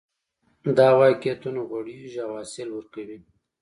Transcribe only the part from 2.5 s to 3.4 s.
ورکوي